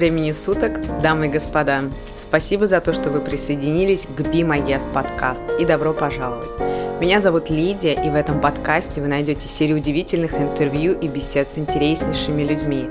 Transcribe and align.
Времени 0.00 0.32
суток, 0.32 0.80
дамы 1.02 1.26
и 1.26 1.28
господа. 1.28 1.82
Спасибо 2.16 2.66
за 2.66 2.80
то, 2.80 2.94
что 2.94 3.10
вы 3.10 3.20
присоединились 3.20 4.06
к 4.06 4.20
Be 4.20 4.40
My 4.40 4.66
Guest 4.66 4.90
подкаст 4.94 5.42
и 5.58 5.66
добро 5.66 5.92
пожаловать. 5.92 6.48
Меня 7.02 7.20
зовут 7.20 7.50
Лидия, 7.50 7.92
и 7.92 8.08
в 8.08 8.14
этом 8.14 8.40
подкасте 8.40 9.02
вы 9.02 9.08
найдете 9.08 9.46
серию 9.46 9.76
удивительных 9.76 10.32
интервью 10.32 10.98
и 10.98 11.06
бесед 11.06 11.50
с 11.50 11.58
интереснейшими 11.58 12.42
людьми. 12.42 12.88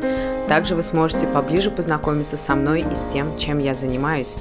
Также 0.48 0.76
вы 0.76 0.84
сможете 0.84 1.26
поближе 1.26 1.72
познакомиться 1.72 2.38
со 2.38 2.54
мной 2.54 2.82
и 2.82 2.94
с 2.94 3.02
тем, 3.12 3.36
чем 3.40 3.58
я 3.58 3.74
занимаюсь. 3.74 4.36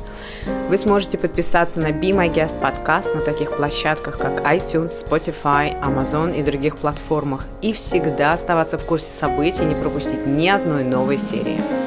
Вы 0.69 0.77
сможете 0.77 1.17
подписаться 1.17 1.81
на 1.81 1.89
Be 1.89 2.11
My 2.11 2.31
Guest 2.31 2.61
подкаст 2.61 3.15
на 3.15 3.23
таких 3.23 3.57
площадках, 3.57 4.19
как 4.19 4.43
iTunes, 4.43 4.91
Spotify, 4.91 5.75
Amazon 5.83 6.39
и 6.39 6.43
других 6.43 6.77
платформах, 6.77 7.47
и 7.63 7.73
всегда 7.73 8.35
оставаться 8.35 8.77
в 8.77 8.85
курсе 8.85 9.11
событий 9.11 9.63
и 9.63 9.69
не 9.69 9.75
пропустить 9.75 10.27
ни 10.27 10.49
одной 10.49 10.85
новой 10.85 11.17
серии. 11.17 11.78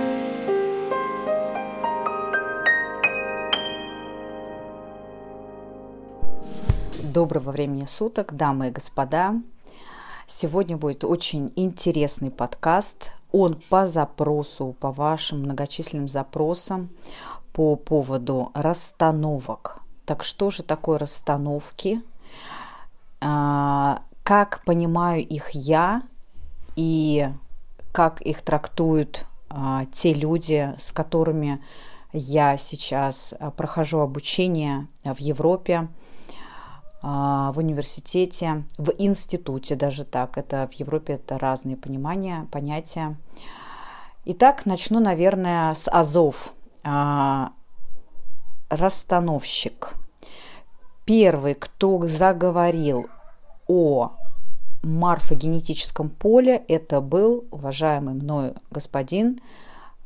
Доброго 7.14 7.52
времени 7.52 7.84
суток, 7.84 8.34
дамы 8.34 8.70
и 8.70 8.72
господа. 8.72 9.36
Сегодня 10.28 10.78
будет 10.78 11.04
очень 11.04 11.52
интересный 11.58 12.32
подкаст. 12.32 13.12
Он 13.34 13.62
по 13.70 13.86
запросу, 13.86 14.78
по 14.80 14.94
вашим 14.94 15.42
многочисленным 15.42 16.08
запросам 16.08 16.90
по 17.52 17.76
поводу 17.76 18.52
расстановок. 18.54 19.82
Так 20.06 20.24
что 20.24 20.52
же 20.52 20.64
такое 20.64 21.00
расстановки? 21.00 22.02
А, 23.20 24.04
как 24.24 24.64
понимаю 24.64 25.22
их 25.28 25.50
я 25.50 26.04
и 26.78 27.28
как 27.92 28.22
их 28.22 28.42
трактуют 28.42 29.26
а, 29.50 29.84
те 29.92 30.14
люди, 30.14 30.74
с 30.80 30.94
которыми 30.94 31.62
я 32.14 32.56
сейчас 32.56 33.34
а, 33.38 33.52
прохожу 33.52 34.00
обучение 34.00 34.88
в 35.04 35.18
Европе 35.18 35.90
в 37.02 37.54
университете, 37.56 38.64
в 38.78 38.92
институте 38.98 39.76
даже 39.76 40.06
так. 40.06 40.38
Это 40.38 40.70
в 40.72 40.74
Европе 40.76 41.14
это 41.14 41.40
разные 41.40 41.78
понимания, 41.78 42.48
понятия. 42.52 43.18
Итак, 44.26 44.68
начну, 44.68 45.00
наверное, 45.00 45.74
с 45.74 45.90
Азов. 45.90 46.54
А, 46.84 47.54
расстановщик. 48.70 49.96
Первый, 51.06 51.56
кто 51.56 52.08
заговорил 52.08 53.08
о 53.68 54.12
морфогенетическом 54.84 56.10
поле, 56.10 56.64
это 56.68 57.02
был 57.02 57.46
уважаемый 57.52 58.14
мною 58.14 58.56
господин 58.70 59.40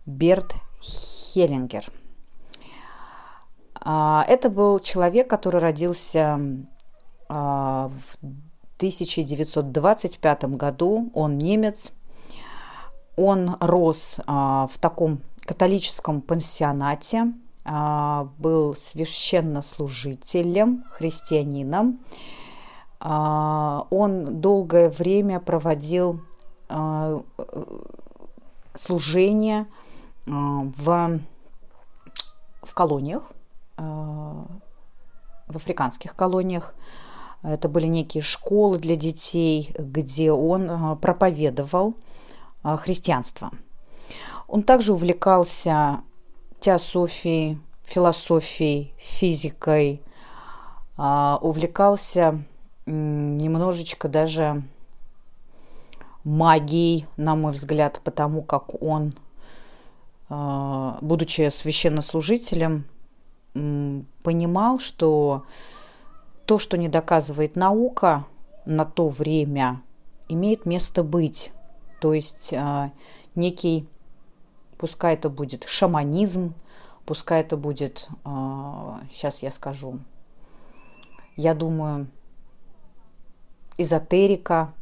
Берт 0.06 0.54
Хеллингер. 0.82 1.86
А, 3.76 4.26
это 4.28 4.50
был 4.50 4.80
человек, 4.80 5.30
который 5.30 5.60
родился 5.60 6.40
а, 6.40 6.40
в 7.28 7.92
1925 8.78 10.44
году. 10.56 11.12
Он 11.14 11.38
немец. 11.38 11.92
Он 13.16 13.56
рос 13.62 14.20
а, 14.28 14.68
в 14.72 14.78
таком 14.78 15.22
католическом 15.46 16.22
пансионате, 16.22 17.34
а, 17.64 18.28
был 18.38 18.76
священнослужителем, 18.76 20.84
христианином. 20.92 22.00
Он 23.00 24.42
долгое 24.42 24.90
время 24.90 25.40
проводил 25.40 26.22
служение 28.74 29.68
в, 30.26 31.20
в 32.64 32.74
колониях, 32.74 33.32
в 33.78 34.48
африканских 35.48 36.16
колониях. 36.16 36.74
Это 37.48 37.70
были 37.70 37.86
некие 37.86 38.24
школы 38.24 38.80
для 38.80 38.96
детей, 38.96 39.72
где 39.78 40.32
он 40.32 40.68
а, 40.70 40.96
проповедовал 40.96 41.94
а, 42.64 42.76
христианство. 42.76 43.52
Он 44.48 44.64
также 44.64 44.94
увлекался 44.94 46.02
теософией, 46.60 47.60
философией, 47.84 48.96
физикой, 48.98 50.02
а, 50.98 51.38
увлекался 51.40 52.44
немножечко 52.88 54.08
даже 54.10 54.64
магией, 56.24 57.06
на 57.18 57.36
мой 57.36 57.52
взгляд, 57.52 58.00
потому 58.04 58.44
как 58.44 58.80
он, 58.80 59.16
будучи 60.30 61.50
священнослужителем, 61.50 62.86
понимал, 63.54 64.78
что 64.78 65.46
то, 66.46 66.60
что 66.60 66.78
не 66.78 66.90
доказывает 66.90 67.56
наука 67.56 68.26
на 68.66 68.86
то 68.86 69.10
время, 69.10 69.82
имеет 70.28 70.66
место 70.66 71.04
быть. 71.04 71.52
То 72.00 72.14
есть 72.14 72.54
э, 72.54 72.92
некий, 73.36 73.88
пускай 74.78 75.16
это 75.16 75.30
будет 75.30 75.66
шаманизм, 75.68 76.54
пускай 77.06 77.42
это 77.42 77.58
будет, 77.58 78.08
э, 78.26 78.30
сейчас 79.12 79.42
я 79.42 79.52
скажу, 79.52 80.00
я 81.36 81.54
думаю, 81.54 82.08
эзотерика. 83.78 84.74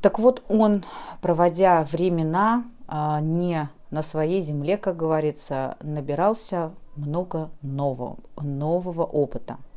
Так 0.00 0.18
вот, 0.18 0.42
он, 0.48 0.84
проводя 1.20 1.82
времена 1.84 2.64
э, 2.86 3.18
не 3.20 3.68
на 3.90 4.02
своей 4.02 4.40
земле, 4.42 4.76
как 4.76 4.96
говорится, 4.96 5.76
набирался 5.82 6.72
много 6.94 7.50
нового, 7.62 8.18
нового 8.36 9.02
опыта– 9.02 9.58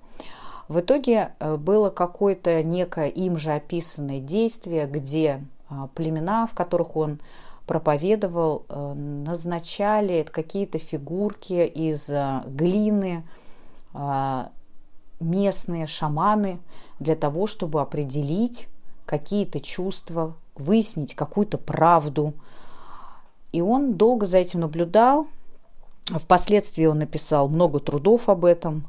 в 0.68 0.80
итоге 0.80 1.32
э, 1.40 1.56
было 1.58 1.90
какое-то 1.90 2.62
некое 2.64 3.08
им 3.08 3.38
же 3.38 3.52
описанное 3.52 4.20
действие, 4.20 4.86
где 4.86 5.44
а, 5.70 5.88
племена, 5.94 6.48
в 6.48 6.54
которых 6.54 6.96
он 6.96 7.20
проповедовал, 7.66 8.66
э, 8.70 8.94
назначали 8.94 10.24
какие-то 10.24 10.80
фигурки 10.80 11.66
из 11.66 12.10
э, 12.10 12.44
глины, 12.48 13.24
а, 13.94 14.52
местные 15.20 15.88
шаманы 15.88 16.60
для 17.00 17.16
того, 17.16 17.48
чтобы 17.48 17.82
определить 17.82 18.68
какие-то 19.06 19.60
чувства, 19.60 20.36
выяснить 20.56 21.16
какую-то 21.16 21.58
правду. 21.58 22.34
И 23.52 23.62
он 23.62 23.94
долго 23.94 24.26
за 24.26 24.38
этим 24.38 24.62
наблюдал. 24.62 25.28
Впоследствии 26.06 26.86
он 26.86 27.00
написал 27.00 27.50
много 27.50 27.80
трудов 27.80 28.30
об 28.30 28.46
этом, 28.46 28.86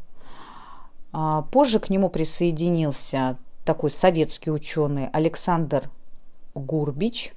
позже 1.11 1.79
к 1.79 1.91
нему 1.91 2.09
присоединился 2.11 3.39
такой 3.65 3.91
советский 3.91 4.51
ученый 4.51 5.09
Александр 5.09 5.91
Гурбич, 6.55 7.35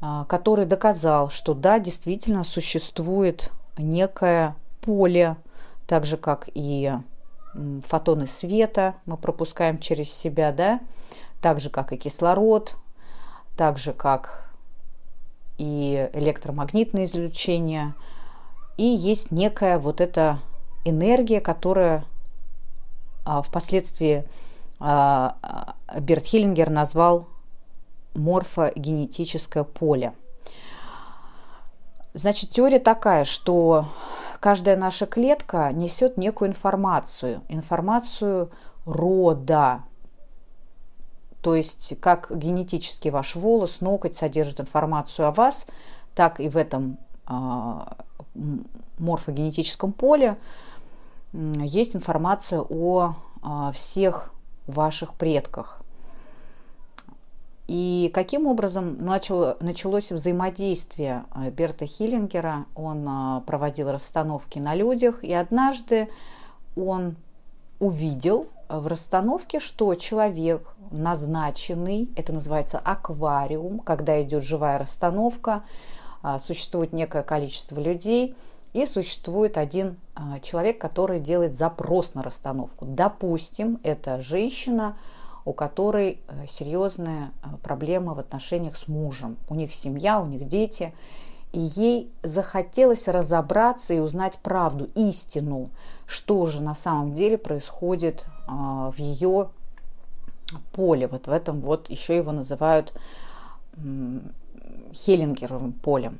а, 0.00 0.24
который 0.26 0.64
доказал, 0.64 1.28
что 1.28 1.54
да, 1.54 1.78
действительно 1.78 2.44
существует 2.44 3.50
некое 3.76 4.54
поле, 4.80 5.36
так 5.86 6.04
же 6.04 6.16
как 6.16 6.48
и 6.54 6.92
фотоны 7.84 8.26
света 8.26 8.94
мы 9.06 9.16
пропускаем 9.16 9.78
через 9.78 10.12
себя, 10.12 10.52
да, 10.52 10.80
так 11.40 11.58
же 11.58 11.70
как 11.70 11.92
и 11.92 11.96
кислород, 11.96 12.76
так 13.56 13.78
же 13.78 13.92
как 13.92 14.48
и 15.56 16.08
электромагнитное 16.12 17.06
излучение, 17.06 17.94
и 18.76 18.84
есть 18.84 19.32
некая 19.32 19.80
вот 19.80 20.00
эта 20.00 20.38
энергия, 20.84 21.40
которая 21.40 22.04
а, 22.04 22.17
впоследствии 23.44 24.24
а, 24.80 25.36
а, 25.42 26.00
Берт 26.00 26.24
Хиллингер 26.24 26.70
назвал 26.70 27.26
морфогенетическое 28.14 29.64
поле. 29.64 30.14
Значит, 32.14 32.50
теория 32.50 32.78
такая, 32.78 33.24
что 33.24 33.86
каждая 34.40 34.76
наша 34.76 35.06
клетка 35.06 35.70
несет 35.72 36.16
некую 36.16 36.50
информацию, 36.50 37.42
информацию 37.48 38.50
рода. 38.86 39.82
То 41.42 41.54
есть, 41.54 41.94
как 42.00 42.36
генетически 42.36 43.08
ваш 43.08 43.36
волос, 43.36 43.80
ноготь 43.80 44.16
содержит 44.16 44.60
информацию 44.60 45.28
о 45.28 45.32
вас, 45.32 45.66
так 46.14 46.40
и 46.40 46.48
в 46.48 46.56
этом 46.56 46.98
морфогенетическом 48.98 49.92
поле 49.92 50.36
есть 51.32 51.94
информация 51.94 52.60
о 52.60 53.14
а, 53.42 53.72
всех 53.72 54.32
ваших 54.66 55.14
предках. 55.14 55.82
И 57.66 58.10
каким 58.14 58.46
образом 58.46 59.04
начало, 59.04 59.58
началось 59.60 60.10
взаимодействие 60.10 61.24
а, 61.30 61.50
Берта 61.50 61.86
Хиллингера? 61.86 62.64
Он 62.74 63.06
а, 63.06 63.40
проводил 63.40 63.90
расстановки 63.90 64.58
на 64.58 64.74
людях, 64.74 65.22
и 65.22 65.32
однажды 65.34 66.08
он 66.76 67.16
увидел 67.78 68.46
в 68.68 68.86
расстановке, 68.86 69.60
что 69.60 69.94
человек 69.94 70.74
назначенный, 70.90 72.10
это 72.16 72.32
называется 72.32 72.78
аквариум, 72.78 73.78
когда 73.80 74.20
идет 74.22 74.42
живая 74.42 74.78
расстановка, 74.78 75.62
существует 76.38 76.92
некое 76.92 77.22
количество 77.22 77.80
людей, 77.80 78.34
и 78.72 78.86
существует 78.86 79.56
один 79.56 79.96
человек, 80.42 80.80
который 80.80 81.20
делает 81.20 81.56
запрос 81.56 82.14
на 82.14 82.22
расстановку. 82.22 82.84
Допустим, 82.86 83.78
это 83.82 84.20
женщина, 84.20 84.96
у 85.44 85.54
которой 85.54 86.20
э, 86.28 86.46
серьезные 86.46 87.30
э, 87.42 87.56
проблемы 87.62 88.12
в 88.12 88.18
отношениях 88.18 88.76
с 88.76 88.86
мужем. 88.86 89.38
У 89.48 89.54
них 89.54 89.72
семья, 89.72 90.20
у 90.20 90.26
них 90.26 90.46
дети. 90.46 90.92
И 91.52 91.58
ей 91.58 92.12
захотелось 92.22 93.08
разобраться 93.08 93.94
и 93.94 93.98
узнать 93.98 94.38
правду, 94.40 94.90
истину, 94.94 95.70
что 96.06 96.44
же 96.44 96.60
на 96.60 96.74
самом 96.74 97.14
деле 97.14 97.38
происходит 97.38 98.26
а, 98.46 98.90
в 98.90 98.98
ее 98.98 99.48
поле. 100.72 101.06
Вот 101.06 101.26
в 101.26 101.32
этом 101.32 101.62
вот 101.62 101.88
еще 101.88 102.16
его 102.16 102.32
называют 102.32 102.92
Хеллингеровым 104.92 105.72
полем. 105.72 106.18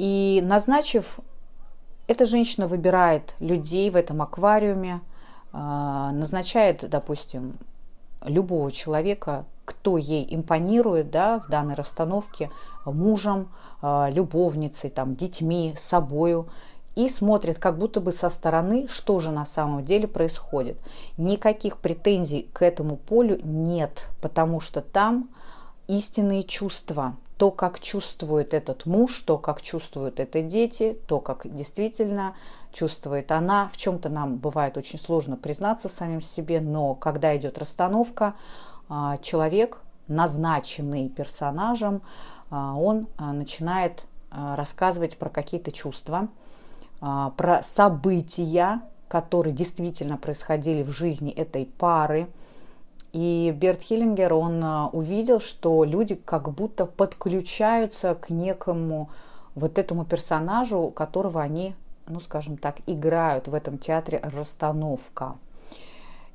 И 0.00 0.40
назначив, 0.42 1.20
эта 2.06 2.24
женщина 2.24 2.66
выбирает 2.66 3.34
людей 3.38 3.90
в 3.90 3.96
этом 3.96 4.22
аквариуме, 4.22 5.02
а, 5.52 6.10
назначает, 6.12 6.88
допустим, 6.88 7.58
любого 8.24 8.72
человека, 8.72 9.44
кто 9.66 9.98
ей 9.98 10.26
импонирует 10.34 11.10
да, 11.10 11.40
в 11.40 11.50
данной 11.50 11.74
расстановке, 11.74 12.50
мужем, 12.86 13.50
а, 13.82 14.08
любовницей, 14.10 14.88
там, 14.88 15.16
детьми, 15.16 15.74
собою, 15.76 16.48
и 16.94 17.06
смотрит 17.06 17.58
как 17.58 17.76
будто 17.76 18.00
бы 18.00 18.10
со 18.10 18.30
стороны, 18.30 18.88
что 18.88 19.18
же 19.18 19.30
на 19.30 19.44
самом 19.44 19.84
деле 19.84 20.08
происходит. 20.08 20.78
Никаких 21.18 21.76
претензий 21.76 22.48
к 22.54 22.62
этому 22.62 22.96
полю 22.96 23.38
нет, 23.44 24.08
потому 24.22 24.60
что 24.60 24.80
там 24.80 25.28
истинные 25.88 26.42
чувства, 26.42 27.16
то, 27.40 27.50
как 27.50 27.80
чувствует 27.80 28.52
этот 28.52 28.84
муж, 28.84 29.22
то, 29.22 29.38
как 29.38 29.62
чувствуют 29.62 30.20
это 30.20 30.42
дети, 30.42 30.98
то, 31.06 31.20
как 31.20 31.50
действительно 31.50 32.34
чувствует 32.70 33.32
она. 33.32 33.70
В 33.72 33.78
чем-то 33.78 34.10
нам 34.10 34.36
бывает 34.36 34.76
очень 34.76 34.98
сложно 34.98 35.38
признаться 35.38 35.88
самим 35.88 36.20
себе, 36.20 36.60
но 36.60 36.94
когда 36.94 37.34
идет 37.34 37.56
расстановка, 37.56 38.34
а, 38.90 39.16
человек, 39.22 39.80
назначенный 40.06 41.08
персонажем, 41.08 42.02
а, 42.50 42.74
он 42.74 43.06
а, 43.16 43.32
начинает 43.32 44.04
рассказывать 44.30 45.16
про 45.16 45.30
какие-то 45.30 45.72
чувства, 45.72 46.28
про 47.00 47.62
события, 47.64 48.82
которые 49.08 49.52
действительно 49.52 50.18
происходили 50.18 50.84
в 50.84 50.90
жизни 50.90 51.32
этой 51.32 51.64
пары, 51.66 52.28
и 53.12 53.52
Берт 53.56 53.82
Хиллингер, 53.82 54.32
он 54.34 54.62
а, 54.62 54.88
увидел, 54.92 55.40
что 55.40 55.84
люди 55.84 56.14
как 56.14 56.50
будто 56.52 56.86
подключаются 56.86 58.14
к 58.14 58.30
некому 58.30 59.10
вот 59.54 59.78
этому 59.78 60.04
персонажу, 60.04 60.90
которого 60.90 61.42
они, 61.42 61.74
ну 62.06 62.20
скажем 62.20 62.56
так, 62.56 62.76
играют 62.86 63.48
в 63.48 63.54
этом 63.54 63.78
театре 63.78 64.20
расстановка. 64.22 65.36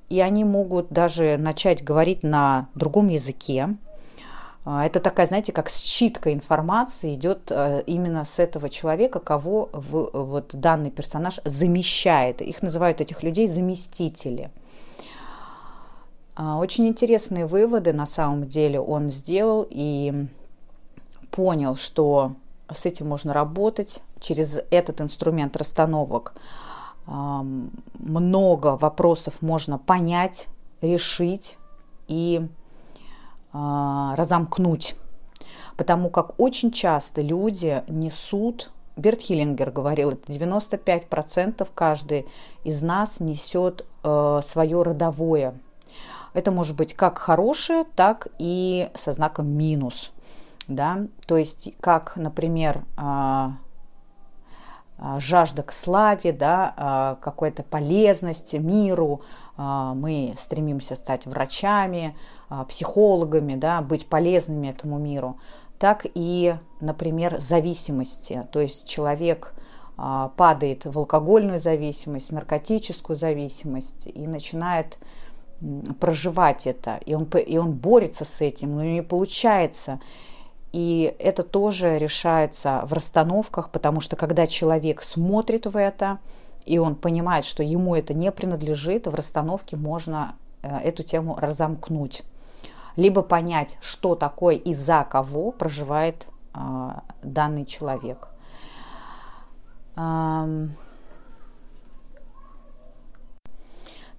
И 0.09 0.19
они 0.19 0.43
могут 0.43 0.89
даже 0.89 1.37
начать 1.37 1.83
говорить 1.83 2.23
на 2.23 2.67
другом 2.75 3.07
языке. 3.07 3.77
А, 4.65 4.85
это 4.85 4.99
такая, 4.99 5.27
знаете, 5.27 5.53
как 5.53 5.69
считка 5.69 6.33
информации 6.33 7.13
идет 7.13 7.51
а, 7.51 7.79
именно 7.79 8.25
с 8.25 8.37
этого 8.37 8.67
человека, 8.67 9.21
кого 9.21 9.69
в, 9.71 10.09
вот 10.11 10.53
данный 10.53 10.91
персонаж 10.91 11.39
замещает. 11.45 12.41
Их 12.41 12.61
называют 12.61 12.99
этих 12.99 13.23
людей 13.23 13.47
заместители– 13.47 14.51
очень 16.37 16.87
интересные 16.87 17.45
выводы 17.45 17.93
на 17.93 18.05
самом 18.05 18.47
деле 18.47 18.79
он 18.79 19.09
сделал 19.09 19.65
и 19.69 20.27
понял, 21.31 21.75
что 21.75 22.33
с 22.71 22.85
этим 22.85 23.07
можно 23.07 23.33
работать 23.33 24.01
через 24.19 24.59
этот 24.69 25.01
инструмент 25.01 25.55
расстановок. 25.55 26.33
Много 27.05 28.77
вопросов 28.77 29.41
можно 29.41 29.77
понять, 29.77 30.47
решить 30.81 31.57
и 32.07 32.47
а, 33.57 34.15
разомкнуть. 34.17 34.95
Потому 35.77 36.09
как 36.09 36.39
очень 36.39 36.71
часто 36.71 37.21
люди 37.21 37.83
несут, 37.87 38.71
Берт 38.97 39.21
Хиллингер 39.21 39.71
говорил, 39.71 40.11
это 40.11 40.31
95% 40.31 41.67
каждый 41.73 42.25
из 42.63 42.81
нас 42.81 43.19
несет 43.19 43.85
э, 44.03 44.41
свое 44.43 44.81
родовое 44.81 45.55
это 46.35 46.51
может 46.51 46.75
быть 46.75 46.93
как 46.93 47.17
хорошее, 47.17 47.85
так 47.95 48.27
и 48.39 48.89
со 48.93 49.13
знаком 49.13 49.47
минус. 49.47 50.11
Да? 50.67 51.07
То 51.27 51.37
есть, 51.37 51.69
как, 51.79 52.17
например, 52.17 52.83
а, 52.97 53.53
а, 54.97 55.19
жажда 55.21 55.63
к 55.63 55.71
славе, 55.71 56.33
да, 56.33 56.73
а, 56.75 57.15
какой-то 57.21 57.63
полезности 57.63 58.57
миру, 58.57 59.21
мы 59.57 60.35
стремимся 60.37 60.95
стать 60.97 61.25
врачами, 61.25 62.13
психологами, 62.67 63.55
да, 63.55 63.81
быть 63.81 64.05
полезными 64.05 64.67
этому 64.67 64.97
миру, 64.97 65.39
так 65.79 66.05
и, 66.13 66.55
например, 66.81 67.39
зависимости. 67.39 68.45
То 68.51 68.59
есть 68.59 68.85
человек 68.89 69.53
падает 69.95 70.83
в 70.83 70.99
алкогольную 70.99 71.61
зависимость, 71.61 72.33
наркотическую 72.33 73.15
зависимость 73.15 74.07
и 74.13 74.27
начинает 74.27 74.97
проживать 75.99 76.67
это, 76.67 76.99
и 77.05 77.13
он, 77.13 77.23
и 77.25 77.57
он 77.57 77.71
борется 77.71 78.25
с 78.25 78.41
этим, 78.41 78.75
но 78.75 78.83
не 78.83 79.03
получается. 79.03 79.99
И 80.71 81.15
это 81.19 81.43
тоже 81.43 81.97
решается 81.97 82.81
в 82.85 82.93
расстановках, 82.93 83.69
потому 83.71 84.01
что 84.01 84.15
когда 84.15 84.45
человек 84.45 85.03
смотрит 85.03 85.65
в 85.65 85.77
это, 85.77 86.19
и 86.65 86.79
он 86.79 86.95
понимает, 86.95 87.45
что 87.45 87.63
ему 87.63 87.95
это 87.95 88.13
не 88.13 88.31
принадлежит, 88.31 89.07
в 89.07 89.15
расстановке 89.15 89.77
можно 89.77 90.35
э, 90.61 90.77
эту 90.79 91.03
тему 91.03 91.37
разомкнуть. 91.39 92.23
Либо 92.97 93.21
понять, 93.21 93.77
что 93.81 94.15
такое 94.15 94.55
и 94.55 94.73
за 94.73 95.05
кого 95.09 95.51
проживает 95.51 96.27
э, 96.53 96.59
данный 97.23 97.65
человек. 97.65 98.27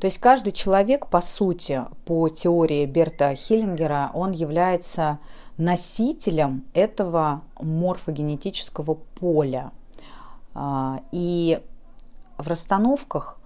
То 0.00 0.06
есть 0.06 0.18
каждый 0.18 0.52
человек, 0.52 1.06
по 1.06 1.20
сути, 1.20 1.84
по 2.04 2.28
теории 2.28 2.84
Берта 2.84 3.34
Хиллингера, 3.34 4.10
он 4.12 4.32
является 4.32 5.18
носителем 5.56 6.64
этого 6.74 7.42
морфогенетического 7.58 8.94
поля. 8.94 9.72
А, 10.54 11.00
и 11.12 11.62
в 12.36 12.46
расстановках 12.46 13.38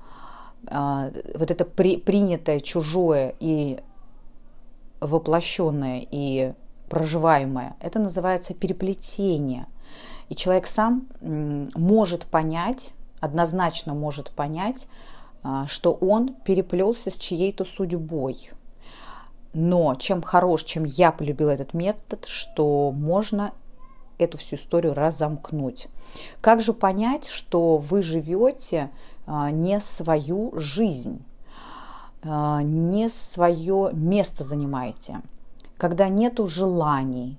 а, 0.67 1.11
вот 1.35 1.51
это 1.51 1.65
при, 1.65 1.97
принятое 1.97 2.59
чужое 2.61 3.35
и 3.39 3.79
воплощенное 5.01 6.07
и 6.11 6.53
проживаемое, 6.89 7.77
это 7.81 8.01
называется 8.01 8.55
переплетение. 8.55 9.67
И 10.29 10.35
человек 10.35 10.67
сам 10.67 11.07
может 11.21 12.27
понять, 12.27 12.93
однозначно 13.21 13.95
может 13.95 14.31
понять, 14.31 14.87
что 15.67 15.93
он 15.95 16.35
переплелся 16.45 17.11
с 17.11 17.17
чьей-то 17.17 17.65
судьбой. 17.65 18.51
Но 19.53 19.95
чем 19.95 20.23
хорош, 20.23 20.65
чем 20.65 20.85
я 20.85 21.13
полюбила 21.13 21.51
этот 21.51 21.75
метод, 21.75 22.27
что 22.27 22.93
можно 22.93 23.53
эту 24.19 24.39
всю 24.39 24.57
историю 24.57 24.95
разомкнуть. 24.95 25.89
Как 26.41 26.61
же 26.61 26.73
понять, 26.73 27.27
что 27.27 27.79
вы 27.79 28.03
живете 28.03 28.91
а, 29.27 29.51
не 29.51 29.81
свою 29.81 30.53
жизнь, 30.59 31.25
а, 32.23 32.63
не 32.63 33.09
свое 33.09 33.91
место 33.93 34.45
занимаете, 34.45 35.23
когда 35.77 36.09
нету 36.09 36.47
желаний, 36.47 37.39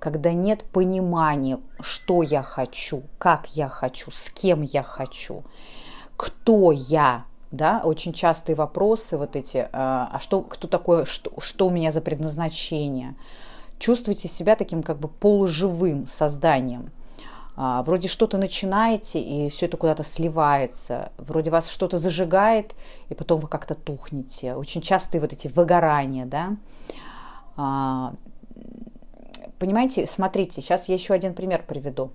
когда 0.00 0.32
нет 0.32 0.64
понимания, 0.64 1.60
что 1.80 2.22
я 2.22 2.42
хочу, 2.42 3.02
как 3.18 3.46
я 3.54 3.68
хочу, 3.68 4.10
с 4.10 4.30
кем 4.30 4.62
я 4.62 4.82
хочу, 4.82 5.44
кто 6.16 6.72
я, 6.72 7.24
да, 7.50 7.80
очень 7.84 8.12
частые 8.12 8.56
вопросы 8.56 9.16
вот 9.16 9.36
эти, 9.36 9.68
а, 9.72 10.10
а 10.12 10.20
что, 10.20 10.42
кто 10.42 10.68
такое, 10.68 11.04
что, 11.04 11.32
что 11.40 11.66
у 11.66 11.70
меня 11.70 11.92
за 11.92 12.00
предназначение. 12.00 13.14
Чувствуйте 13.78 14.28
себя 14.28 14.56
таким 14.56 14.82
как 14.82 14.98
бы 14.98 15.08
полуживым 15.08 16.06
созданием. 16.06 16.90
А, 17.56 17.82
вроде 17.82 18.08
что-то 18.08 18.36
начинаете, 18.36 19.20
и 19.20 19.48
все 19.48 19.66
это 19.66 19.76
куда-то 19.76 20.02
сливается. 20.02 21.12
Вроде 21.18 21.50
вас 21.50 21.68
что-то 21.68 21.98
зажигает, 21.98 22.74
и 23.08 23.14
потом 23.14 23.40
вы 23.40 23.48
как-то 23.48 23.74
тухнете. 23.74 24.54
Очень 24.54 24.80
частые 24.80 25.20
вот 25.20 25.32
эти 25.32 25.48
выгорания, 25.48 26.26
да. 26.26 26.56
А, 27.56 28.14
понимаете, 29.58 30.06
смотрите, 30.06 30.60
сейчас 30.60 30.88
я 30.88 30.94
еще 30.94 31.14
один 31.14 31.32
пример 31.32 31.64
приведу. 31.66 32.10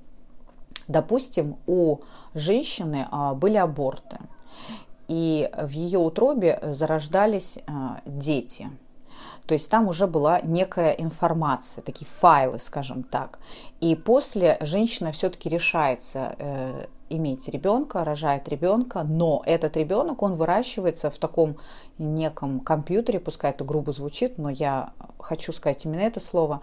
Допустим, 0.88 1.58
у 1.68 2.00
женщины 2.34 3.08
были 3.36 3.56
аборты 3.56 4.18
и 5.12 5.50
в 5.58 5.72
ее 5.72 6.00
утробе 6.00 6.58
зарождались 6.74 7.60
дети. 8.06 8.70
То 9.46 9.54
есть 9.56 9.70
там 9.70 9.90
уже 9.90 10.08
была 10.08 10.40
некая 10.40 10.92
информация, 10.92 11.82
такие 11.82 12.08
файлы, 12.10 12.60
скажем 12.60 13.04
так. 13.04 13.40
И 13.82 13.96
после 13.96 14.58
женщина 14.62 15.12
все-таки 15.12 15.50
решается 15.50 16.36
э, 16.38 16.86
иметь 17.10 17.50
ребенка, 17.50 18.06
рожает 18.06 18.48
ребенка, 18.48 19.04
но 19.04 19.44
этот 19.46 19.76
ребенок, 19.76 20.22
он 20.22 20.36
выращивается 20.36 21.10
в 21.10 21.18
таком 21.18 21.58
неком 21.98 22.62
компьютере, 22.62 23.20
пускай 23.20 23.52
это 23.52 23.66
грубо 23.66 23.92
звучит, 23.92 24.38
но 24.38 24.50
я 24.50 24.94
хочу 25.20 25.52
сказать 25.52 25.84
именно 25.84 26.04
это 26.04 26.22
слово, 26.22 26.62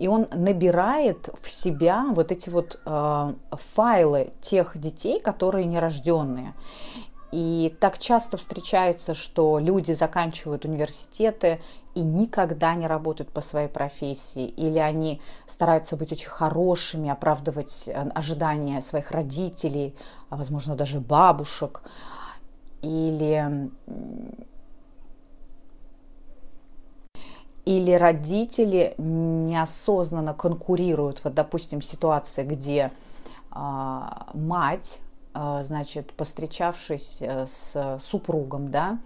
и 0.00 0.08
он 0.08 0.26
набирает 0.32 1.28
в 1.40 1.48
себя 1.48 2.06
вот 2.10 2.32
эти 2.32 2.48
вот 2.48 2.80
э, 2.84 3.34
файлы 3.52 4.30
тех 4.40 4.76
детей, 4.78 5.20
которые 5.20 5.66
нерожденные. 5.66 6.54
И 7.30 7.76
так 7.80 7.98
часто 7.98 8.36
встречается, 8.36 9.12
что 9.12 9.58
люди 9.58 9.92
заканчивают 9.92 10.64
университеты 10.64 11.60
и 11.94 12.00
никогда 12.00 12.74
не 12.74 12.86
работают 12.86 13.30
по 13.30 13.40
своей 13.40 13.68
профессии, 13.68 14.46
или 14.46 14.78
они 14.78 15.20
стараются 15.46 15.96
быть 15.96 16.12
очень 16.12 16.28
хорошими, 16.28 17.10
оправдывать 17.10 17.84
э, 17.86 18.08
ожидания 18.14 18.80
своих 18.80 19.10
родителей, 19.10 19.94
а 20.30 20.36
возможно 20.36 20.74
даже 20.74 21.00
бабушек, 21.00 21.82
или 22.82 23.70
или 27.68 27.92
родители 27.92 28.94
неосознанно 28.96 30.32
конкурируют. 30.32 31.22
Вот, 31.22 31.34
допустим, 31.34 31.82
ситуация, 31.82 32.46
где 32.46 32.90
а, 33.50 34.28
мать, 34.32 35.00
значит, 35.64 36.12
постречавшись 36.12 37.18
э, 37.20 37.46
с 37.46 37.98
супругом, 38.00 38.70
да, 38.70 38.98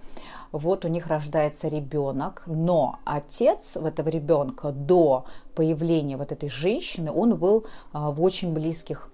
вот 0.53 0.85
у 0.85 0.89
них 0.89 1.07
рождается 1.07 1.69
ребенок, 1.69 2.43
но 2.47 2.99
отец 3.05 3.77
этого 3.77 4.09
ребенка 4.09 4.71
до 4.71 5.25
появления 5.55 6.17
вот 6.17 6.31
этой 6.31 6.51
женщины, 6.51 7.11
он 7.11 7.37
был 7.37 7.67
а, 7.93 8.11
в 8.11 8.23
очень 8.23 8.53
близких 8.53 9.09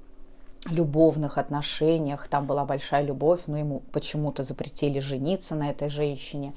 любовных 0.67 1.39
отношениях, 1.39 2.27
там 2.29 2.47
была 2.47 2.65
большая 2.65 3.05
любовь, 3.05 3.43
но 3.47 3.57
ему 3.57 3.83
почему-то 3.93 4.43
запретили 4.43 4.99
жениться 4.99 5.55
на 5.55 5.71
этой 5.71 5.89
женщине. 5.89 6.53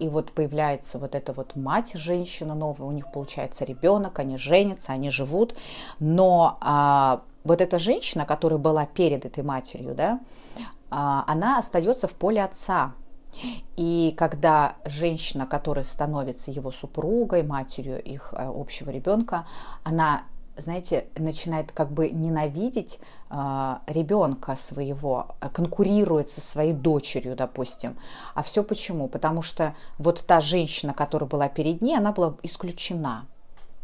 И 0.00 0.08
вот 0.08 0.32
появляется 0.32 0.98
вот 0.98 1.14
эта 1.14 1.32
вот 1.32 1.54
мать 1.54 1.92
женщина 1.94 2.54
новая, 2.54 2.88
у 2.88 2.92
них 2.92 3.10
получается 3.12 3.64
ребенок, 3.64 4.18
они 4.18 4.36
женятся, 4.36 4.92
они 4.92 5.10
живут, 5.10 5.54
но 6.00 6.58
а, 6.60 7.22
вот 7.44 7.60
эта 7.60 7.78
женщина, 7.78 8.24
которая 8.24 8.58
была 8.58 8.86
перед 8.86 9.24
этой 9.24 9.44
матерью, 9.44 9.94
да, 9.94 10.20
а, 10.90 11.24
она 11.26 11.58
остается 11.58 12.08
в 12.08 12.14
поле 12.14 12.42
отца. 12.42 12.92
И 13.76 14.14
когда 14.16 14.76
женщина, 14.84 15.44
которая 15.46 15.84
становится 15.84 16.50
его 16.50 16.70
супругой, 16.70 17.42
матерью 17.42 18.02
их 18.02 18.32
а, 18.32 18.48
общего 18.48 18.90
ребенка, 18.90 19.46
она 19.82 20.22
знаете, 20.56 21.06
начинает 21.16 21.72
как 21.72 21.90
бы 21.90 22.10
ненавидеть 22.10 23.00
э, 23.28 23.74
ребенка 23.88 24.54
своего, 24.54 25.34
конкурирует 25.52 26.28
со 26.28 26.40
своей 26.40 26.72
дочерью, 26.72 27.34
допустим. 27.34 27.96
А 28.34 28.44
все 28.44 28.62
почему? 28.62 29.08
Потому 29.08 29.42
что 29.42 29.74
вот 29.98 30.24
та 30.24 30.40
женщина, 30.40 30.94
которая 30.94 31.28
была 31.28 31.48
перед 31.48 31.82
ней, 31.82 31.96
она 31.96 32.12
была 32.12 32.36
исключена 32.44 33.26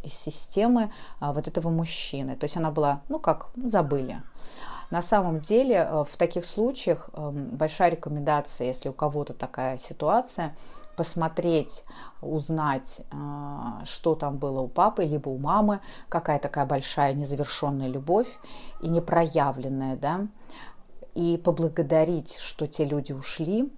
из 0.03 0.15
системы 0.15 0.93
э, 1.21 1.33
вот 1.33 1.49
этого 1.49 1.71
мужчины. 1.71 2.37
То 2.37 2.45
есть 2.45 2.57
она 2.57 2.71
была, 2.71 3.03
ну 3.09 3.19
как, 3.19 3.49
ну, 3.57 3.69
забыли. 3.69 4.23
На 4.91 5.03
самом 5.03 5.41
деле 5.41 5.77
э, 5.77 6.05
в 6.09 6.17
таких 6.17 6.45
случаях 6.45 7.11
э, 7.13 7.31
большая 7.31 7.91
рекомендация, 7.91 8.67
если 8.67 8.89
у 8.89 8.93
кого-то 8.93 9.35
такая 9.35 9.79
ситуация, 9.79 10.57
посмотреть, 11.01 11.85
узнать, 12.21 13.01
а, 13.11 13.83
что 13.87 14.15
там 14.15 14.37
было 14.37 14.61
у 14.61 14.69
папы, 14.69 15.05
либо 15.05 15.31
у 15.31 15.39
мамы, 15.39 15.81
какая 16.11 16.39
такая 16.39 16.67
большая 16.67 17.15
незавершенная 17.15 17.89
любовь 17.89 18.29
и 18.83 18.89
непроявленная, 18.89 19.97
да, 19.97 20.27
и 21.15 21.41
поблагодарить, 21.43 22.37
что 22.39 22.67
те 22.67 22.85
люди 22.85 23.13
ушли 23.13 23.73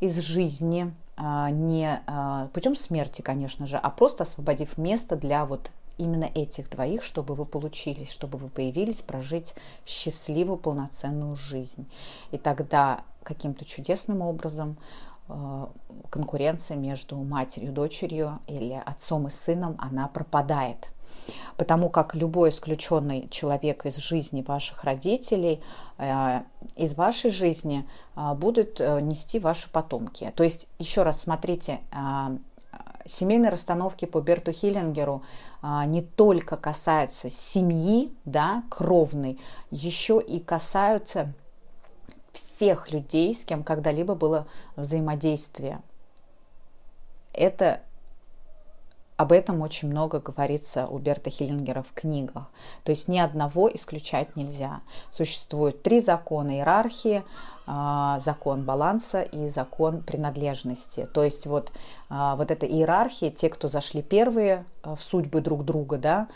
из 0.00 0.18
жизни, 0.18 0.92
а, 0.92 1.05
не 1.18 2.00
а, 2.06 2.48
путем 2.48 2.76
смерти, 2.76 3.22
конечно 3.22 3.66
же, 3.66 3.76
а 3.78 3.90
просто 3.90 4.24
освободив 4.24 4.76
место 4.76 5.16
для 5.16 5.46
вот 5.46 5.70
именно 5.98 6.24
этих 6.24 6.68
двоих, 6.68 7.02
чтобы 7.02 7.34
вы 7.34 7.46
получились, 7.46 8.10
чтобы 8.10 8.38
вы 8.38 8.48
появились, 8.48 9.00
прожить 9.00 9.54
счастливую, 9.86 10.58
полноценную 10.58 11.36
жизнь. 11.36 11.88
И 12.32 12.38
тогда 12.38 13.00
каким-то 13.22 13.64
чудесным 13.64 14.20
образом 14.20 14.76
Э, 15.28 15.66
конкуренция 16.10 16.76
между 16.76 17.16
матерью 17.16 17.72
дочерью 17.72 18.38
или 18.46 18.80
отцом 18.84 19.26
и 19.26 19.30
сыном, 19.30 19.76
она 19.78 20.06
пропадает. 20.08 20.88
Потому 21.56 21.88
как 21.88 22.14
любой 22.14 22.50
исключенный 22.50 23.28
человек 23.30 23.86
из 23.86 23.96
жизни 23.96 24.42
ваших 24.42 24.84
родителей, 24.84 25.60
э, 25.98 26.42
из 26.76 26.94
вашей 26.94 27.30
жизни 27.30 27.86
э, 28.16 28.34
будут 28.34 28.80
нести 28.80 29.38
ваши 29.38 29.70
потомки. 29.70 30.32
То 30.36 30.44
есть, 30.44 30.68
еще 30.78 31.02
раз 31.02 31.20
смотрите, 31.20 31.80
семейные 33.04 33.50
расстановки 33.50 34.04
по 34.04 34.20
Берту 34.20 34.52
Хиллингеру 34.52 35.22
не 35.86 36.02
только 36.02 36.56
касаются 36.56 37.30
семьи, 37.30 38.12
да, 38.24 38.62
кровной, 38.68 39.38
еще 39.70 40.20
и 40.20 40.40
касаются 40.40 41.32
всех 42.32 42.92
людей, 42.92 43.34
с 43.34 43.44
кем 43.44 43.64
когда-либо 43.64 44.14
было 44.14 44.46
взаимодействие. 44.76 45.80
Это 47.32 47.82
об 49.16 49.32
этом 49.32 49.62
очень 49.62 49.88
много 49.88 50.20
говорится 50.20 50.86
у 50.86 50.98
Берта 50.98 51.30
Хиллингера 51.30 51.82
в 51.82 51.92
книгах. 51.92 52.50
То 52.84 52.90
есть 52.90 53.08
ни 53.08 53.18
одного 53.18 53.72
исключать 53.72 54.36
нельзя. 54.36 54.80
Существуют 55.10 55.82
три 55.82 56.00
закона 56.00 56.56
иерархии, 56.56 57.24
а, 57.68 58.20
закон 58.20 58.62
баланса 58.62 59.22
и 59.22 59.48
закон 59.48 60.00
принадлежности. 60.00 61.08
То 61.12 61.24
есть 61.24 61.46
вот, 61.46 61.72
а, 62.08 62.36
вот 62.36 62.52
эта 62.52 62.64
иерархия, 62.64 63.30
те, 63.30 63.48
кто 63.48 63.66
зашли 63.66 64.02
первые 64.02 64.64
а, 64.84 64.94
в 64.94 65.00
судьбы 65.00 65.40
друг 65.40 65.64
друга, 65.64 65.98
да, 65.98 66.28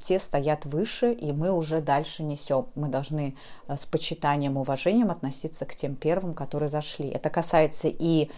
те 0.00 0.18
стоят 0.18 0.64
выше, 0.64 1.12
и 1.12 1.32
мы 1.32 1.52
уже 1.52 1.80
дальше 1.80 2.24
несем. 2.24 2.66
Мы 2.74 2.88
должны 2.88 3.36
с 3.68 3.86
почитанием, 3.86 4.56
уважением 4.56 5.10
относиться 5.10 5.66
к 5.66 5.74
тем 5.74 5.94
первым, 5.94 6.34
которые 6.34 6.68
зашли. 6.68 7.08
Это 7.08 7.30
касается 7.30 7.88
и 7.88 8.28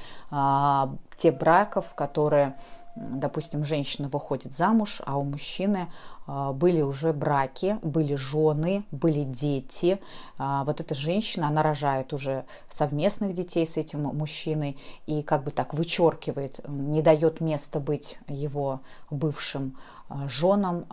тех 1.17 1.39
браков, 1.39 1.95
которые 1.95 2.57
допустим, 2.97 3.65
женщина 3.65 4.09
выходит 4.09 4.53
замуж, 4.53 5.03
а 5.05 5.19
у 5.19 5.25
мужчины 5.25 5.91
а, 6.27 6.53
были 6.53 6.81
уже 6.81 7.13
браки, 7.13 7.79
были 7.83 8.15
жены, 8.15 8.85
были 8.91 9.25
дети. 9.25 10.01
А, 10.39 10.65
вот 10.65 10.81
эта 10.81 10.95
женщина, 10.95 11.49
она 11.49 11.63
рожает 11.63 12.13
уже 12.13 12.45
совместных 12.69 13.35
детей 13.35 13.67
с 13.67 13.77
этим 13.77 14.03
мужчиной 14.03 14.79
и 15.07 15.23
как 15.23 15.45
бы 15.45 15.51
так 15.51 15.75
вычеркивает, 15.75 16.61
не 16.69 17.03
дает 17.03 17.41
места 17.41 17.81
быть 17.81 18.19
его 18.29 18.81
бывшим 19.11 19.77
а, 20.09 20.29
женам, 20.29 20.85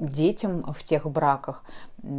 детям 0.00 0.72
в 0.72 0.82
тех 0.82 1.06
браках, 1.10 1.62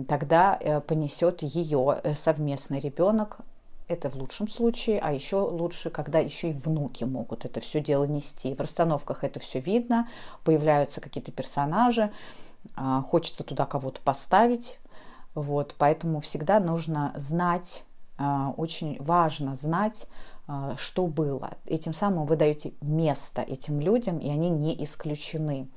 тогда 0.08 0.58
э, 0.60 0.80
понесет 0.82 1.42
ее 1.42 2.00
э, 2.04 2.14
совместный 2.14 2.80
ребенок 2.80 3.40
это 3.88 4.10
в 4.10 4.16
лучшем 4.16 4.48
случае, 4.48 5.00
а 5.00 5.14
еще 5.14 5.38
лучше, 5.38 5.90
когда 5.90 6.20
еще 6.20 6.50
и 6.50 6.54
внуки 6.54 7.04
могут 7.04 7.46
это 7.46 7.60
все 7.60 7.80
дело 7.80 8.04
нести. 8.04 8.54
В 8.54 8.62
расстановках 8.62 9.24
это 9.24 9.40
все 9.40 9.60
видно, 9.60 10.08
появляются 10.44 11.02
какие-то 11.02 11.32
персонажи, 11.32 12.12
а, 12.76 13.02
хочется 13.02 13.44
туда 13.44 13.66
кого-то 13.66 14.02
поставить. 14.02 14.80
Вот, 15.36 15.76
поэтому 15.78 16.20
всегда 16.20 16.60
нужно 16.60 17.14
знать, 17.16 17.84
а, 18.18 18.54
очень 18.58 18.98
важно 19.00 19.56
знать, 19.56 20.08
а, 20.48 20.76
что 20.78 21.08
было. 21.08 21.52
Этим 21.66 21.94
самым 21.94 22.26
вы 22.26 22.36
даете 22.36 22.74
место 22.82 23.42
этим 23.42 23.80
людям, 23.80 24.18
и 24.18 24.30
они 24.30 24.50
не 24.50 24.84
исключены. 24.84 25.70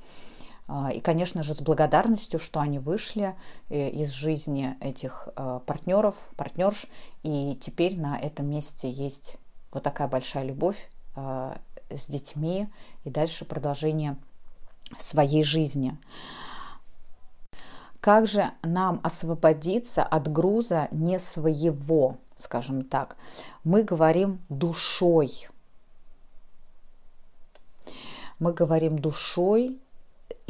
А, 0.73 0.89
и, 0.89 1.01
конечно 1.01 1.43
же, 1.43 1.53
с 1.53 1.61
благодарностью, 1.61 2.39
что 2.39 2.61
они 2.61 2.79
вышли 2.79 3.35
э, 3.67 3.89
из 3.89 4.11
жизни 4.11 4.77
этих 4.79 5.27
а, 5.35 5.59
партнеров, 5.59 6.29
партнерш, 6.37 6.85
и 7.23 7.57
теперь 7.59 7.99
на 7.99 8.17
этом 8.17 8.49
месте 8.49 8.89
есть 8.89 9.35
вот 9.73 9.83
такая 9.83 10.07
большая 10.07 10.45
любовь 10.45 10.89
а, 11.13 11.59
с 11.89 12.07
детьми 12.07 12.69
и 13.03 13.09
дальше 13.09 13.43
продолжение 13.43 14.15
своей 14.97 15.43
жизни. 15.43 15.97
Как 17.99 18.25
же 18.25 18.51
нам 18.63 19.01
освободиться 19.03 20.03
от 20.03 20.31
груза 20.31 20.87
не 20.91 21.19
своего, 21.19 22.15
скажем 22.37 22.85
так? 22.85 23.17
Мы 23.65 23.83
говорим 23.83 24.39
душой. 24.47 25.49
Мы 28.39 28.53
говорим 28.53 28.97
душой 28.97 29.80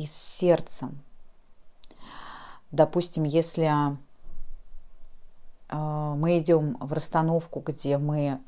и 0.01 0.05
с 0.05 0.13
сердцем. 0.13 1.01
Допустим, 2.71 3.23
если 3.23 3.97
э, 5.69 5.75
мы 6.17 6.39
идем 6.39 6.77
в 6.79 6.93
расстановку, 6.93 7.61
где 7.65 7.97
мы 7.97 8.39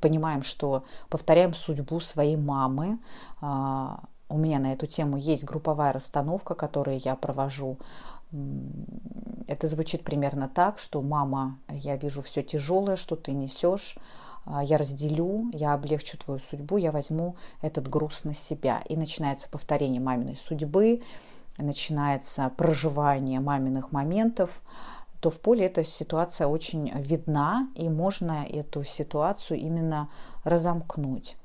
понимаем, 0.00 0.42
что 0.42 0.84
повторяем 1.08 1.54
судьбу 1.54 2.00
своей 2.00 2.36
мамы. 2.36 2.98
У 3.40 4.38
меня 4.38 4.58
на 4.58 4.72
эту 4.72 4.86
тему 4.86 5.16
есть 5.16 5.44
групповая 5.44 5.92
расстановка, 5.92 6.54
которую 6.54 6.98
я 6.98 7.16
провожу. 7.16 7.76
Это 9.46 9.68
звучит 9.68 10.04
примерно 10.04 10.48
так, 10.48 10.78
что 10.78 11.02
мама, 11.02 11.58
я 11.68 11.96
вижу 11.96 12.22
все 12.22 12.42
тяжелое, 12.42 12.96
что 12.96 13.14
ты 13.14 13.32
несешь, 13.32 13.98
я 14.62 14.76
разделю, 14.78 15.50
я 15.52 15.74
облегчу 15.74 16.18
твою 16.18 16.40
судьбу, 16.40 16.76
я 16.76 16.90
возьму 16.90 17.36
этот 17.60 17.88
груз 17.88 18.24
на 18.24 18.34
себя. 18.34 18.82
И 18.88 18.96
начинается 18.96 19.48
повторение 19.48 20.00
маминой 20.00 20.36
судьбы, 20.36 21.02
начинается 21.58 22.50
проживание 22.56 23.40
маминых 23.40 23.92
моментов, 23.92 24.62
то 25.20 25.30
в 25.30 25.40
поле 25.40 25.66
эта 25.66 25.84
ситуация 25.84 26.48
очень 26.48 26.90
видна, 26.96 27.68
и 27.76 27.88
можно 27.88 28.44
эту 28.44 28.82
ситуацию 28.82 29.60
именно 29.60 30.08
разомкнуть. 30.42 31.36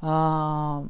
А, 0.00 0.84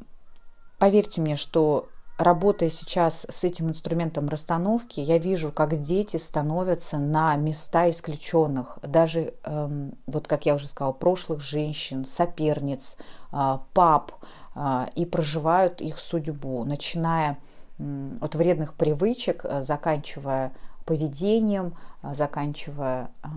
поверьте 0.79 1.23
мне, 1.23 1.37
что 1.37 1.89
работая 2.23 2.71
сейчас 2.71 3.27
с 3.29 3.45
этим 3.45 3.69
инструментом 3.69 4.29
расстановки, 4.29 5.01
я 5.01 5.19
вижу, 5.19 5.53
как 5.53 5.81
дети 5.81 6.17
становятся 6.17 6.99
на 6.99 7.37
места 7.37 7.91
исключенных. 7.91 8.79
Даже, 8.83 9.35
эм, 9.45 9.95
вот 10.07 10.29
как 10.29 10.47
я 10.47 10.55
уже 10.55 10.69
сказала, 10.69 10.93
прошлых 10.93 11.41
женщин, 11.41 12.05
соперниц, 12.05 12.97
э, 13.33 13.59
пап, 13.75 14.13
э, 14.55 14.87
и 14.95 15.07
проживают 15.07 15.81
их 15.81 15.99
судьбу, 15.99 16.65
начиная 16.65 17.39
э, 17.79 18.11
от 18.21 18.35
вредных 18.35 18.75
привычек, 18.75 19.45
э, 19.45 19.63
заканчивая 19.63 20.53
поведением, 20.85 21.77
э, 22.03 22.15
заканчивая 22.15 23.11
э, 23.23 23.29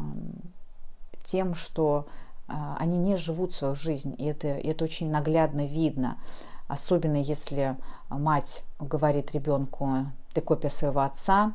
тем, 1.23 1.55
что 1.55 2.07
э, 2.47 2.53
они 2.77 2.97
не 2.97 3.17
живут 3.17 3.53
свою 3.53 3.75
жизнь. 3.75 4.15
И 4.17 4.25
это, 4.25 4.57
и 4.57 4.67
это 4.69 4.83
очень 4.83 5.09
наглядно 5.09 5.65
видно 5.65 6.17
особенно 6.67 7.17
если 7.17 7.77
мать 8.09 8.63
говорит 8.79 9.31
ребенку, 9.31 9.89
ты 10.33 10.41
копия 10.41 10.69
своего 10.69 11.01
отца, 11.01 11.53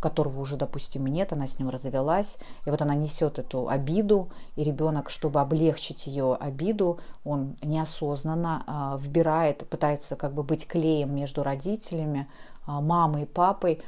которого 0.00 0.40
уже, 0.40 0.56
допустим, 0.56 1.06
нет, 1.06 1.32
она 1.32 1.46
с 1.46 1.58
ним 1.58 1.68
развелась, 1.68 2.38
и 2.64 2.70
вот 2.70 2.82
она 2.82 2.94
несет 2.94 3.38
эту 3.38 3.68
обиду, 3.68 4.28
и 4.54 4.62
ребенок, 4.62 5.10
чтобы 5.10 5.40
облегчить 5.40 6.06
ее 6.06 6.34
обиду, 6.34 7.00
он 7.24 7.56
неосознанно 7.62 8.62
а, 8.66 8.96
вбирает, 9.00 9.68
пытается 9.68 10.16
как 10.16 10.32
бы 10.32 10.42
быть 10.42 10.66
клеем 10.66 11.14
между 11.14 11.42
родителями, 11.42 12.28
а, 12.66 12.80
мамой 12.80 13.22
и 13.22 13.26
папой, 13.26 13.82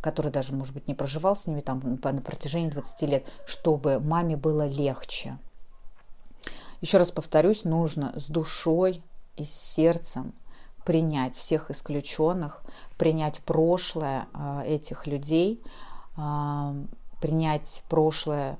который 0.00 0.30
даже, 0.30 0.54
может 0.54 0.74
быть, 0.74 0.86
не 0.86 0.94
проживал 0.94 1.34
с 1.34 1.46
ними 1.46 1.60
там 1.60 1.80
на 2.02 2.20
протяжении 2.20 2.70
20 2.70 3.02
лет, 3.08 3.26
чтобы 3.46 3.98
маме 3.98 4.36
было 4.36 4.66
легче. 4.66 5.38
Еще 6.80 6.98
раз 6.98 7.10
повторюсь, 7.10 7.64
нужно 7.64 8.12
с 8.16 8.26
душой 8.26 9.02
и 9.36 9.44
сердцем 9.44 10.32
принять 10.84 11.34
всех 11.34 11.70
исключенных, 11.70 12.62
принять 12.96 13.40
прошлое 13.40 14.26
а, 14.32 14.62
этих 14.64 15.06
людей, 15.06 15.62
а, 16.16 16.74
принять 17.20 17.82
прошлое 17.88 18.58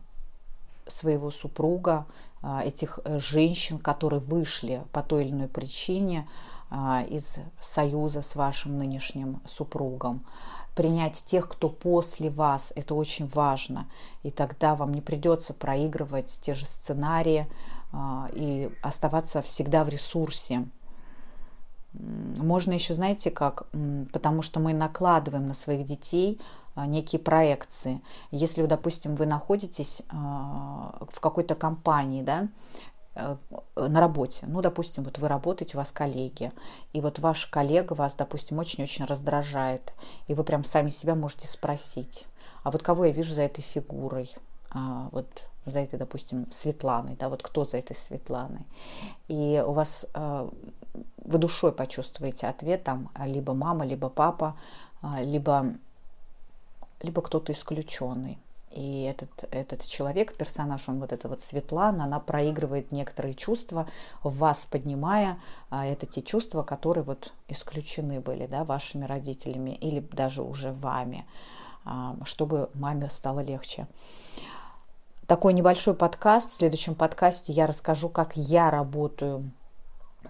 своего 0.86 1.30
супруга, 1.30 2.06
а, 2.42 2.62
этих 2.62 2.98
э, 3.04 3.18
женщин, 3.20 3.78
которые 3.78 4.20
вышли 4.20 4.82
по 4.92 5.02
той 5.02 5.24
или 5.24 5.30
иной 5.30 5.48
причине 5.48 6.28
из 7.08 7.38
союза 7.60 8.20
с 8.20 8.34
вашим 8.34 8.78
нынешним 8.78 9.40
супругом. 9.46 10.24
Принять 10.74 11.22
тех, 11.24 11.48
кто 11.48 11.68
после 11.68 12.30
вас, 12.30 12.72
это 12.74 12.96
очень 12.96 13.28
важно. 13.28 13.86
И 14.24 14.32
тогда 14.32 14.74
вам 14.74 14.92
не 14.92 15.00
придется 15.00 15.54
проигрывать 15.54 16.36
те 16.42 16.52
же 16.54 16.64
сценарии, 16.64 17.46
и 18.32 18.70
оставаться 18.82 19.42
всегда 19.42 19.84
в 19.84 19.88
ресурсе. 19.88 20.66
Можно 21.92 22.72
еще, 22.72 22.94
знаете, 22.94 23.30
как, 23.30 23.66
потому 24.12 24.42
что 24.42 24.58
мы 24.58 24.72
накладываем 24.72 25.46
на 25.46 25.54
своих 25.54 25.84
детей 25.84 26.40
а, 26.74 26.86
некие 26.86 27.20
проекции. 27.20 28.02
Если, 28.32 28.64
допустим, 28.66 29.14
вы 29.14 29.26
находитесь 29.26 30.02
а, 30.10 31.06
в 31.12 31.20
какой-то 31.20 31.54
компании, 31.54 32.22
да, 32.22 32.48
э, 33.14 33.36
на 33.76 34.00
работе. 34.00 34.44
Ну, 34.48 34.60
допустим, 34.60 35.04
вот 35.04 35.18
вы 35.18 35.28
работаете, 35.28 35.76
у 35.76 35.78
вас 35.78 35.92
коллеги, 35.92 36.50
и 36.92 37.00
вот 37.00 37.20
ваш 37.20 37.46
коллега 37.46 37.92
вас, 37.92 38.14
допустим, 38.14 38.58
очень-очень 38.58 39.04
раздражает, 39.04 39.92
и 40.26 40.34
вы 40.34 40.42
прям 40.42 40.64
сами 40.64 40.90
себя 40.90 41.14
можете 41.14 41.46
спросить, 41.46 42.26
а 42.64 42.72
вот 42.72 42.82
кого 42.82 43.04
я 43.04 43.12
вижу 43.12 43.34
за 43.34 43.42
этой 43.42 43.62
фигурой? 43.62 44.34
А, 44.74 45.08
вот 45.12 45.48
за 45.66 45.80
этой, 45.80 45.98
допустим, 45.98 46.50
Светланой, 46.50 47.16
да, 47.16 47.28
вот 47.28 47.42
кто 47.42 47.64
за 47.64 47.78
этой 47.78 47.94
Светланой. 47.94 48.66
И 49.28 49.62
у 49.64 49.70
вас, 49.70 50.04
а, 50.14 50.50
вы 51.24 51.38
душой 51.38 51.72
почувствуете 51.72 52.48
ответ, 52.48 52.82
там, 52.82 53.08
либо 53.24 53.54
мама, 53.54 53.86
либо 53.86 54.08
папа, 54.08 54.56
а, 55.00 55.22
либо, 55.22 55.74
либо 57.00 57.22
кто-то 57.22 57.52
исключенный. 57.52 58.38
И 58.72 59.02
этот, 59.02 59.30
этот 59.52 59.86
человек, 59.86 60.36
персонаж, 60.36 60.88
он 60.88 60.98
вот 60.98 61.12
эта 61.12 61.28
вот 61.28 61.40
Светлана, 61.40 62.04
она 62.04 62.18
проигрывает 62.18 62.90
некоторые 62.90 63.34
чувства 63.34 63.88
вас, 64.24 64.66
поднимая 64.68 65.38
а, 65.70 65.86
это 65.86 66.06
те 66.06 66.20
чувства, 66.20 66.64
которые 66.64 67.04
вот 67.04 67.32
исключены 67.46 68.18
были, 68.18 68.46
да, 68.46 68.64
вашими 68.64 69.04
родителями 69.04 69.70
или 69.70 70.00
даже 70.00 70.42
уже 70.42 70.72
вами, 70.72 71.24
чтобы 72.24 72.70
маме 72.72 73.10
стало 73.10 73.40
легче 73.40 73.86
такой 75.26 75.52
небольшой 75.52 75.94
подкаст. 75.94 76.52
В 76.52 76.56
следующем 76.56 76.94
подкасте 76.94 77.52
я 77.52 77.66
расскажу, 77.66 78.08
как 78.08 78.36
я 78.36 78.70
работаю 78.70 79.50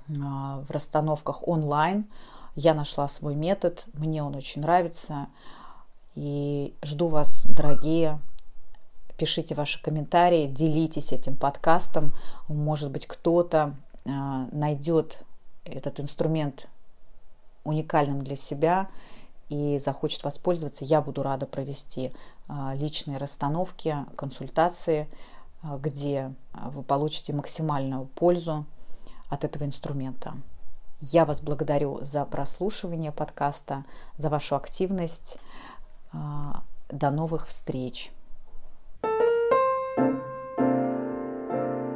а, 0.09 0.61
в 0.67 0.71
расстановках 0.71 1.47
онлайн. 1.47 2.07
Я 2.55 2.75
нашла 2.75 3.09
свой 3.09 3.35
метод, 3.35 3.85
мне 3.95 4.23
он 4.23 4.37
очень 4.37 4.63
нравится. 4.63 5.27
И 6.15 6.75
жду 6.83 7.09
вас, 7.09 7.43
дорогие. 7.49 8.21
Пишите 9.17 9.55
ваши 9.55 9.83
комментарии, 9.83 10.47
делитесь 10.47 11.13
этим 11.13 11.37
подкастом. 11.37 12.15
Может 12.49 12.91
быть, 12.91 13.07
кто-то 13.07 13.75
а, 14.07 14.49
найдет 14.53 15.25
этот 15.65 15.99
инструмент 15.99 16.69
уникальным 17.65 18.23
для 18.23 18.37
себя 18.37 18.89
и 19.49 19.79
захочет 19.79 20.25
воспользоваться, 20.25 20.85
я 20.85 21.01
буду 21.01 21.23
рада 21.23 21.47
провести 21.47 22.13
а, 22.49 22.75
личные 22.75 23.19
расстановки, 23.19 23.97
консультации, 24.17 25.09
а, 25.63 25.79
где 25.79 26.35
а, 26.53 26.71
вы 26.71 26.83
получите 26.83 27.33
максимальную 27.33 28.07
пользу 28.07 28.67
от 29.29 29.45
этого 29.45 29.65
инструмента. 29.65 30.35
Я 31.01 31.25
вас 31.25 31.41
благодарю 31.41 32.03
за 32.03 32.25
прослушивание 32.25 33.13
подкаста, 33.13 33.85
за 34.17 34.31
вашу 34.31 34.57
активность. 34.57 35.39
До 36.13 37.11
новых 37.11 37.49
встреч! 37.49 38.13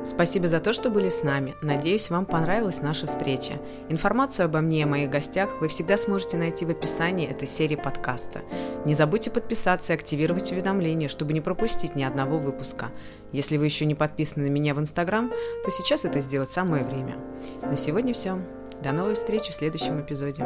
Спасибо 0.08 0.48
за 0.48 0.58
то, 0.58 0.72
что 0.72 0.88
были 0.88 1.10
с 1.10 1.22
нами. 1.22 1.54
Надеюсь, 1.60 2.08
вам 2.08 2.24
понравилась 2.24 2.80
наша 2.80 3.06
встреча. 3.06 3.60
Информацию 3.90 4.46
обо 4.46 4.60
мне 4.60 4.80
и 4.80 4.84
моих 4.86 5.10
гостях 5.10 5.50
вы 5.60 5.68
всегда 5.68 5.98
сможете 5.98 6.38
найти 6.38 6.64
в 6.64 6.70
описании 6.70 7.28
этой 7.28 7.46
серии 7.46 7.76
подкаста. 7.76 8.40
Не 8.86 8.94
забудьте 8.94 9.30
подписаться 9.30 9.92
и 9.92 9.96
активировать 9.96 10.50
уведомления, 10.50 11.08
чтобы 11.08 11.34
не 11.34 11.42
пропустить 11.42 11.94
ни 11.94 12.02
одного 12.02 12.38
выпуска. 12.38 12.86
Если 13.32 13.58
вы 13.58 13.66
еще 13.66 13.84
не 13.84 13.94
подписаны 13.94 14.46
на 14.46 14.50
меня 14.50 14.74
в 14.74 14.80
Инстаграм, 14.80 15.28
то 15.28 15.70
сейчас 15.70 16.06
это 16.06 16.20
сделать 16.20 16.50
самое 16.50 16.84
время. 16.84 17.16
На 17.60 17.76
сегодня 17.76 18.14
все. 18.14 18.38
До 18.82 18.92
новой 18.92 19.12
встречи 19.12 19.52
в 19.52 19.54
следующем 19.54 20.00
эпизоде. 20.00 20.42